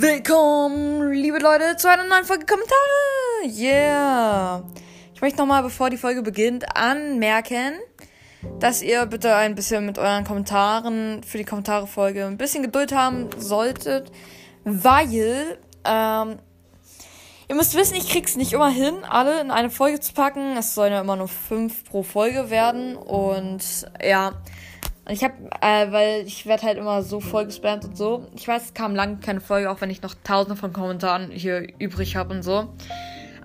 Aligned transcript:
Willkommen, 0.00 1.12
liebe 1.12 1.38
Leute, 1.38 1.76
zu 1.76 1.88
einer 1.88 2.02
neuen 2.04 2.24
Folge 2.24 2.46
Kommentare. 2.46 2.74
Yeah. 3.44 4.64
Ich 5.14 5.20
möchte 5.20 5.38
nochmal, 5.38 5.62
bevor 5.62 5.88
die 5.90 5.96
Folge 5.96 6.22
beginnt, 6.22 6.76
anmerken, 6.76 7.74
dass 8.58 8.82
ihr 8.82 9.06
bitte 9.06 9.36
ein 9.36 9.54
bisschen 9.54 9.86
mit 9.86 10.00
euren 10.00 10.24
Kommentaren 10.24 11.22
für 11.22 11.38
die 11.38 11.44
Kommentare-Folge 11.44 12.24
ein 12.26 12.38
bisschen 12.38 12.64
Geduld 12.64 12.92
haben 12.92 13.30
solltet, 13.38 14.10
weil 14.64 15.58
ähm, 15.84 16.38
ihr 17.48 17.54
müsst 17.54 17.74
wissen, 17.76 17.94
ich 17.96 18.08
krieg's 18.08 18.36
nicht 18.36 18.52
immer 18.52 18.70
hin, 18.70 18.94
alle 19.08 19.40
in 19.40 19.50
eine 19.50 19.70
Folge 19.70 20.00
zu 20.00 20.12
packen. 20.12 20.56
Es 20.56 20.74
sollen 20.74 20.92
ja 20.92 21.00
immer 21.00 21.16
nur 21.16 21.28
fünf 21.28 21.84
pro 21.84 22.02
Folge 22.02 22.50
werden 22.50 22.96
und 22.96 23.62
ja. 24.02 24.32
Ich 25.06 25.22
habe, 25.22 25.34
äh, 25.60 25.92
weil 25.92 26.26
ich 26.26 26.46
werde 26.46 26.62
halt 26.62 26.78
immer 26.78 27.02
so 27.02 27.20
voll 27.20 27.44
gespammt 27.44 27.84
und 27.84 27.94
so. 27.94 28.26
Ich 28.34 28.48
weiß, 28.48 28.64
es 28.64 28.74
kam 28.74 28.94
lange 28.94 29.18
keine 29.18 29.42
Folge, 29.42 29.70
auch 29.70 29.82
wenn 29.82 29.90
ich 29.90 30.00
noch 30.00 30.14
tausende 30.24 30.56
von 30.56 30.72
Kommentaren 30.72 31.30
hier 31.30 31.68
übrig 31.78 32.16
habe 32.16 32.32
und 32.32 32.42
so. 32.42 32.72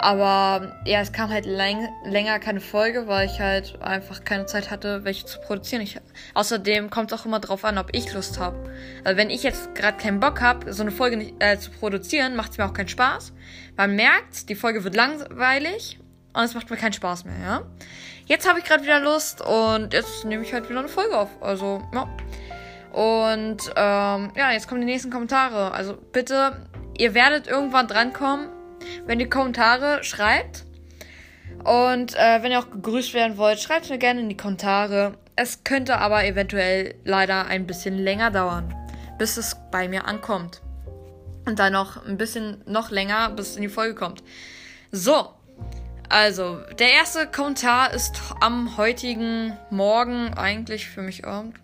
Aber 0.00 0.76
ja, 0.84 1.00
es 1.00 1.12
kam 1.12 1.30
halt 1.30 1.44
läng 1.44 1.88
länger 2.04 2.38
keine 2.38 2.60
Folge, 2.60 3.08
weil 3.08 3.26
ich 3.26 3.40
halt 3.40 3.82
einfach 3.82 4.22
keine 4.22 4.46
Zeit 4.46 4.70
hatte, 4.70 5.04
welche 5.04 5.26
zu 5.26 5.40
produzieren. 5.40 5.82
Ich, 5.82 5.98
außerdem 6.34 6.88
kommt 6.88 7.10
es 7.10 7.18
auch 7.18 7.26
immer 7.26 7.40
drauf 7.40 7.64
an, 7.64 7.78
ob 7.78 7.88
ich 7.92 8.12
Lust 8.14 8.38
habe. 8.38 8.56
Also 9.02 9.16
wenn 9.16 9.28
ich 9.28 9.42
jetzt 9.42 9.74
gerade 9.74 9.98
keinen 9.98 10.20
Bock 10.20 10.40
habe, 10.40 10.72
so 10.72 10.82
eine 10.82 10.92
Folge 10.92 11.16
nicht, 11.16 11.34
äh, 11.40 11.58
zu 11.58 11.72
produzieren, 11.72 12.36
macht 12.36 12.52
es 12.52 12.58
mir 12.58 12.66
auch 12.66 12.72
keinen 12.72 12.88
Spaß. 12.88 13.32
Man 13.76 13.96
merkt, 13.96 14.48
die 14.48 14.54
Folge 14.54 14.84
wird 14.84 14.94
langweilig 14.94 15.98
und 16.32 16.44
es 16.44 16.54
macht 16.54 16.70
mir 16.70 16.76
keinen 16.76 16.92
Spaß 16.92 17.24
mehr, 17.24 17.38
ja. 17.42 17.62
Jetzt 18.26 18.48
habe 18.48 18.60
ich 18.60 18.64
gerade 18.64 18.84
wieder 18.84 19.00
Lust 19.00 19.40
und 19.40 19.92
jetzt 19.94 20.24
nehme 20.24 20.44
ich 20.44 20.52
halt 20.52 20.68
wieder 20.68 20.78
eine 20.78 20.88
Folge 20.88 21.16
auf. 21.16 21.30
Also, 21.40 21.82
ja. 21.92 22.08
Und 22.92 23.72
ähm, 23.74 24.32
ja, 24.36 24.52
jetzt 24.52 24.68
kommen 24.68 24.80
die 24.80 24.86
nächsten 24.86 25.10
Kommentare. 25.10 25.72
Also 25.72 25.96
bitte, 26.12 26.68
ihr 26.98 27.14
werdet 27.14 27.46
irgendwann 27.46 27.88
drankommen 27.88 28.48
wenn 29.06 29.20
ihr 29.20 29.30
Kommentare 29.30 30.02
schreibt. 30.04 30.64
Und 31.64 32.14
äh, 32.14 32.42
wenn 32.42 32.52
ihr 32.52 32.60
auch 32.60 32.70
gegrüßt 32.70 33.14
werden 33.14 33.36
wollt, 33.36 33.60
schreibt 33.60 33.90
mir 33.90 33.98
gerne 33.98 34.20
in 34.20 34.28
die 34.28 34.36
Kommentare. 34.36 35.18
Es 35.36 35.64
könnte 35.64 35.98
aber 35.98 36.24
eventuell 36.24 36.94
leider 37.04 37.46
ein 37.46 37.66
bisschen 37.66 37.98
länger 37.98 38.30
dauern, 38.30 38.74
bis 39.18 39.36
es 39.36 39.56
bei 39.70 39.88
mir 39.88 40.06
ankommt. 40.06 40.62
Und 41.46 41.58
dann 41.58 41.72
noch 41.72 42.04
ein 42.04 42.16
bisschen 42.18 42.62
noch 42.66 42.90
länger, 42.90 43.30
bis 43.30 43.50
es 43.50 43.56
in 43.56 43.62
die 43.62 43.68
Folge 43.68 43.94
kommt. 43.94 44.22
So, 44.92 45.28
also, 46.08 46.60
der 46.78 46.92
erste 46.92 47.26
Kommentar 47.26 47.92
ist 47.92 48.20
am 48.40 48.78
heutigen 48.78 49.56
Morgen, 49.68 50.32
eigentlich 50.34 50.88
für 50.88 51.02
mich 51.02 51.26
Abend. 51.26 51.56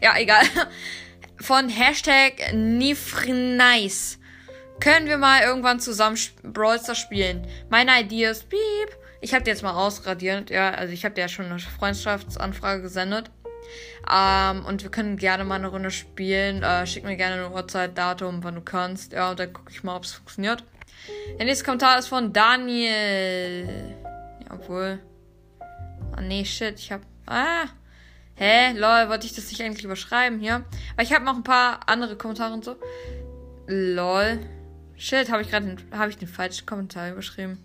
Ja, 0.00 0.16
egal. 0.16 0.44
Von 1.40 1.68
Hashtag 1.68 2.52
Nifrnice. 2.52 4.18
Können 4.80 5.06
wir 5.06 5.18
mal 5.18 5.42
irgendwann 5.42 5.80
zusammen 5.80 6.18
Brawl 6.42 6.78
Stars 6.78 6.98
spielen? 6.98 7.46
Meine 7.68 8.00
Idee 8.00 8.26
ist, 8.26 8.48
piep. 8.48 8.58
Ich 9.20 9.34
habe 9.34 9.42
dir 9.42 9.50
jetzt 9.50 9.62
mal 9.62 9.74
ausradiert, 9.74 10.50
ja. 10.50 10.70
Also 10.70 10.92
ich 10.92 11.04
habe 11.04 11.14
dir 11.14 11.22
ja 11.22 11.28
schon 11.28 11.46
eine 11.46 11.58
Freundschaftsanfrage 11.58 12.82
gesendet. 12.82 13.30
Ähm, 14.10 14.64
und 14.64 14.82
wir 14.82 14.90
können 14.90 15.16
gerne 15.16 15.44
mal 15.44 15.56
eine 15.56 15.68
Runde 15.68 15.90
spielen. 15.90 16.62
Äh, 16.62 16.86
schick 16.86 17.04
mir 17.04 17.16
gerne 17.16 17.34
eine 17.34 17.50
Uhrzeit, 17.50 17.98
Datum, 17.98 18.42
wann 18.44 18.54
du 18.54 18.60
kannst. 18.60 19.12
Ja, 19.12 19.30
und 19.30 19.40
dann 19.40 19.52
gucke 19.52 19.70
ich 19.72 19.82
mal, 19.82 19.96
ob 19.96 20.04
es 20.04 20.12
funktioniert. 20.12 20.62
Der 21.38 21.44
nächste 21.44 21.64
Kommentar 21.64 21.98
ist 21.98 22.06
von 22.06 22.32
Daniel. 22.32 23.68
Ja, 24.44 24.54
obwohl. 24.54 25.00
Ah, 26.12 26.20
nee, 26.20 26.44
shit. 26.44 26.78
Ich 26.78 26.92
hab. 26.92 27.02
Ah. 27.26 27.66
Hä? 28.36 28.72
Lol, 28.74 29.08
wollte 29.08 29.26
ich 29.26 29.34
das 29.34 29.50
nicht 29.50 29.60
eigentlich 29.60 29.84
überschreiben 29.84 30.38
hier? 30.38 30.64
Aber 30.94 31.02
ich 31.02 31.12
habe 31.12 31.24
noch 31.24 31.34
ein 31.34 31.42
paar 31.42 31.80
andere 31.86 32.16
Kommentare 32.16 32.54
und 32.54 32.64
so. 32.64 32.76
Lol. 33.66 34.38
Shit, 34.98 35.30
habe 35.30 35.42
ich 35.42 35.50
gerade 35.50 35.76
habe 35.92 36.10
ich 36.10 36.18
den 36.18 36.26
falschen 36.26 36.66
Kommentar 36.66 37.12
überschrieben. 37.12 37.62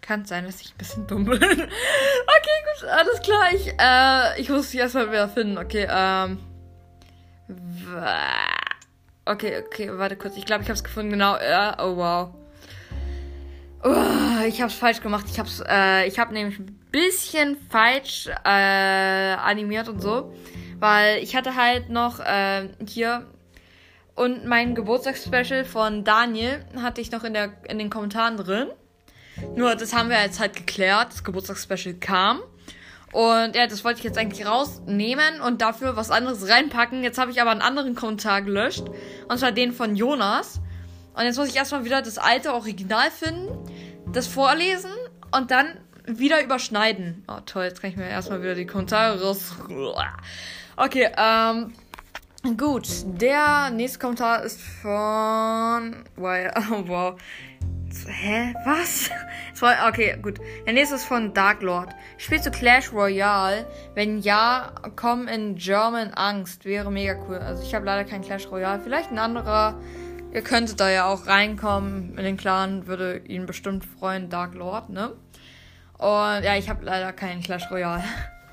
Kann 0.00 0.24
sein, 0.24 0.46
dass 0.46 0.62
ich 0.62 0.72
ein 0.72 0.78
bisschen 0.78 1.06
dumm 1.06 1.26
bin. 1.26 1.42
okay, 1.42 1.58
gut, 1.60 2.88
alles 2.88 3.20
klar. 3.20 3.52
Ich, 3.52 3.68
äh, 3.78 4.40
ich 4.40 4.48
muss 4.48 4.70
dich 4.70 4.80
erstmal 4.80 5.08
wieder 5.08 5.28
finden. 5.28 5.58
Okay, 5.58 5.86
ähm. 5.90 6.38
Okay, 9.26 9.62
okay, 9.66 9.90
warte 9.98 10.16
kurz. 10.16 10.38
Ich 10.38 10.46
glaube, 10.46 10.62
ich 10.62 10.68
habe 10.70 10.76
es 10.76 10.84
gefunden. 10.84 11.10
Genau. 11.10 11.36
Ja, 11.36 11.76
oh 11.78 11.96
wow. 11.96 12.34
Oh, 13.82 14.44
ich 14.46 14.62
habe 14.62 14.70
es 14.70 14.74
falsch 14.74 15.02
gemacht. 15.02 15.26
Ich 15.28 15.38
habe 15.38 15.50
äh, 15.68 16.08
ich 16.08 16.18
habe 16.18 16.32
nämlich 16.32 16.58
ein 16.58 16.78
bisschen 16.90 17.58
falsch 17.68 18.26
äh, 18.26 18.48
animiert 18.48 19.88
und 19.90 20.00
so, 20.00 20.34
weil 20.78 21.22
ich 21.22 21.36
hatte 21.36 21.56
halt 21.56 21.90
noch 21.90 22.20
äh, 22.20 22.68
hier 22.86 23.26
und 24.20 24.44
mein 24.44 24.74
Geburtstagsspecial 24.74 25.64
von 25.64 26.04
Daniel 26.04 26.62
hatte 26.76 27.00
ich 27.00 27.10
noch 27.10 27.24
in, 27.24 27.32
der, 27.32 27.54
in 27.66 27.78
den 27.78 27.88
Kommentaren 27.88 28.36
drin. 28.36 28.66
Nur 29.56 29.74
das 29.76 29.94
haben 29.94 30.10
wir 30.10 30.20
jetzt 30.20 30.38
halt 30.38 30.54
geklärt. 30.54 31.10
Das 31.10 31.24
Geburtstagsspecial 31.24 31.94
kam. 31.94 32.40
Und 33.12 33.56
ja, 33.56 33.66
das 33.66 33.82
wollte 33.82 34.00
ich 34.00 34.04
jetzt 34.04 34.18
eigentlich 34.18 34.46
rausnehmen 34.46 35.40
und 35.40 35.62
dafür 35.62 35.96
was 35.96 36.10
anderes 36.10 36.50
reinpacken. 36.50 37.02
Jetzt 37.02 37.16
habe 37.16 37.30
ich 37.30 37.40
aber 37.40 37.50
einen 37.50 37.62
anderen 37.62 37.94
Kommentar 37.94 38.42
gelöscht. 38.42 38.84
Und 39.26 39.38
zwar 39.38 39.52
den 39.52 39.72
von 39.72 39.96
Jonas. 39.96 40.60
Und 41.14 41.24
jetzt 41.24 41.38
muss 41.38 41.48
ich 41.48 41.56
erstmal 41.56 41.86
wieder 41.86 42.02
das 42.02 42.18
alte 42.18 42.52
Original 42.52 43.10
finden, 43.10 43.48
das 44.12 44.26
vorlesen 44.26 44.92
und 45.34 45.50
dann 45.50 45.80
wieder 46.04 46.44
überschneiden. 46.44 47.24
Oh 47.26 47.40
toll, 47.46 47.64
jetzt 47.64 47.80
kann 47.80 47.88
ich 47.88 47.96
mir 47.96 48.06
erstmal 48.06 48.42
wieder 48.42 48.54
die 48.54 48.66
Kommentare 48.66 49.18
raus. 49.18 49.54
Okay, 50.76 51.08
ähm. 51.16 51.72
Gut, 52.56 52.88
der 53.20 53.68
nächste 53.68 53.98
Kommentar 53.98 54.42
ist 54.42 54.60
von. 54.62 56.04
Oh, 56.16 56.88
wow. 56.88 57.20
Hä? 58.06 58.54
Was? 58.64 59.10
Okay, 59.88 60.16
gut. 60.22 60.38
Der 60.64 60.72
nächste 60.72 60.94
ist 60.94 61.04
von 61.04 61.34
Dark 61.34 61.60
Lord. 61.60 61.90
Spielst 62.16 62.46
du 62.46 62.50
Clash 62.50 62.94
Royale? 62.94 63.66
Wenn 63.94 64.20
ja, 64.20 64.72
komm 64.96 65.28
in 65.28 65.56
German 65.56 66.14
Angst. 66.14 66.64
Wäre 66.64 66.90
mega 66.90 67.14
cool. 67.28 67.36
Also 67.36 67.62
ich 67.62 67.74
habe 67.74 67.84
leider 67.84 68.08
kein 68.08 68.22
Clash 68.22 68.50
Royale. 68.50 68.80
Vielleicht 68.80 69.10
ein 69.10 69.18
anderer. 69.18 69.78
Ihr 70.32 70.40
könntet 70.40 70.80
da 70.80 70.88
ja 70.88 71.04
auch 71.08 71.26
reinkommen 71.26 72.16
in 72.16 72.24
den 72.24 72.38
Clan. 72.38 72.86
Würde 72.86 73.18
ihn 73.18 73.44
bestimmt 73.44 73.84
freuen, 73.84 74.30
Dark 74.30 74.54
Lord, 74.54 74.88
ne? 74.88 75.12
Und 75.98 76.42
ja, 76.42 76.56
ich 76.56 76.70
habe 76.70 76.86
leider 76.86 77.12
keinen 77.12 77.42
Clash 77.42 77.70
Royale. 77.70 78.04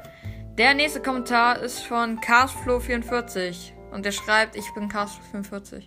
Der 0.57 0.73
nächste 0.73 1.01
Kommentar 1.01 1.59
ist 1.59 1.85
von 1.85 2.19
Castflow44. 2.19 3.76
Und 3.97 4.05
der 4.05 4.11
schreibt, 4.11 4.55
ich 4.55 4.71
bin 4.75 4.91
Castro45. 4.91 5.85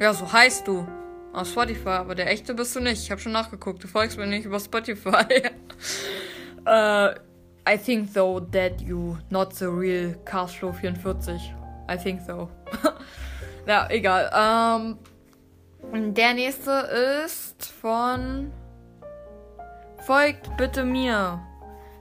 Ja, 0.00 0.12
so 0.12 0.32
heißt 0.32 0.66
du. 0.66 0.88
Auf 1.32 1.46
Spotify, 1.46 1.90
aber 1.90 2.16
der 2.16 2.28
echte 2.28 2.52
bist 2.52 2.74
du 2.74 2.80
nicht. 2.80 3.00
Ich 3.04 3.12
habe 3.12 3.20
schon 3.20 3.30
nachgeguckt. 3.30 3.84
Du 3.84 3.86
folgst 3.86 4.18
mir 4.18 4.26
nicht 4.26 4.44
über 4.44 4.58
Spotify. 4.58 5.50
uh, 6.66 7.14
I 7.72 7.78
think 7.78 8.12
though 8.12 8.40
that 8.40 8.80
you 8.80 9.16
not 9.30 9.54
the 9.54 9.66
real 9.66 10.16
Castro44. 10.24 11.38
I 11.88 11.96
think 11.96 12.22
so. 12.26 12.50
ja, 13.68 13.88
egal. 13.88 14.98
Ähm, 15.92 16.12
der 16.12 16.34
nächste 16.34 16.72
ist 17.24 17.66
von 17.66 18.50
Folgt 19.98 20.56
bitte 20.56 20.82
mir. 20.82 21.40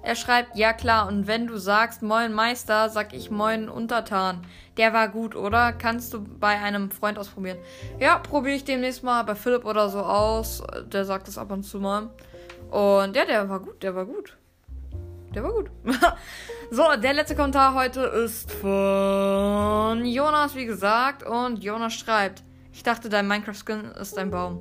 Er 0.03 0.15
schreibt, 0.15 0.57
ja 0.57 0.73
klar, 0.73 1.07
und 1.07 1.27
wenn 1.27 1.47
du 1.47 1.57
sagst 1.57 2.01
Moin 2.01 2.33
Meister, 2.33 2.89
sag 2.89 3.13
ich 3.13 3.31
Moin 3.31 3.69
Untertan. 3.69 4.45
Der 4.75 4.91
war 4.91 5.07
gut, 5.07 5.33
oder? 5.33 5.71
Kannst 5.71 6.13
du 6.13 6.21
bei 6.21 6.59
einem 6.59 6.91
Freund 6.91 7.17
ausprobieren? 7.17 7.57
Ja, 7.99 8.17
probiere 8.17 8.57
ich 8.57 8.65
demnächst 8.65 9.01
mal 9.01 9.23
bei 9.23 9.33
Philipp 9.33 9.63
oder 9.63 9.87
so 9.87 9.99
aus. 9.99 10.61
Der 10.91 11.05
sagt 11.05 11.29
das 11.29 11.37
ab 11.37 11.51
und 11.51 11.63
zu 11.63 11.79
mal. 11.79 12.09
Und 12.69 13.15
ja, 13.15 13.23
der 13.23 13.47
war 13.47 13.61
gut, 13.61 13.81
der 13.81 13.95
war 13.95 14.05
gut. 14.05 14.35
Der 15.33 15.41
war 15.41 15.53
gut. 15.53 15.71
so, 16.71 16.83
der 17.01 17.13
letzte 17.13 17.35
Kommentar 17.37 17.73
heute 17.73 18.01
ist 18.01 18.51
von 18.51 20.03
Jonas, 20.03 20.53
wie 20.53 20.65
gesagt. 20.65 21.23
Und 21.23 21.63
Jonas 21.63 21.93
schreibt, 21.93 22.43
ich 22.73 22.83
dachte, 22.83 23.07
dein 23.07 23.27
Minecraft-Skin 23.27 23.91
ist 24.01 24.17
ein 24.17 24.31
Baum. 24.31 24.59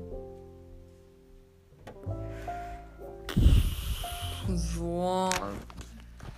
So. 4.57 5.31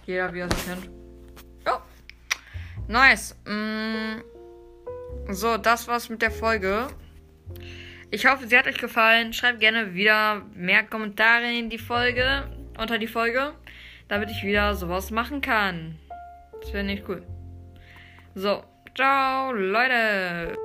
Jeder, 0.06 0.32
wie 0.32 0.40
er 0.40 0.50
sich 0.50 0.64
kennt. 0.64 0.90
Ja. 1.66 1.82
Nice. 2.88 3.36
Mm. 3.46 4.22
So, 5.32 5.56
das 5.56 5.88
war's 5.88 6.08
mit 6.08 6.22
der 6.22 6.30
Folge. 6.30 6.88
Ich 8.10 8.26
hoffe, 8.26 8.46
sie 8.46 8.56
hat 8.56 8.66
euch 8.66 8.78
gefallen. 8.78 9.32
Schreibt 9.32 9.60
gerne 9.60 9.94
wieder 9.94 10.42
mehr 10.54 10.84
Kommentare 10.84 11.52
in 11.52 11.70
die 11.70 11.78
Folge, 11.78 12.44
unter 12.78 12.98
die 12.98 13.06
Folge, 13.06 13.54
damit 14.08 14.30
ich 14.30 14.44
wieder 14.44 14.74
sowas 14.74 15.10
machen 15.10 15.40
kann. 15.40 15.98
Das 16.60 16.72
wäre 16.72 16.84
nicht 16.84 17.08
cool. 17.08 17.22
So, 18.34 18.62
ciao, 18.94 19.52
Leute. 19.52 20.56